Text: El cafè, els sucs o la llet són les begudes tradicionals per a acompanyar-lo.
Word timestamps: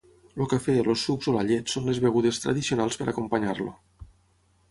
El 0.43 0.47
cafè, 0.53 0.73
els 0.83 1.03
sucs 1.09 1.27
o 1.31 1.33
la 1.35 1.43
llet 1.49 1.73
són 1.75 1.85
les 1.91 1.99
begudes 2.07 2.41
tradicionals 2.45 2.99
per 3.01 3.07
a 3.09 3.13
acompanyar-lo. 3.13 3.69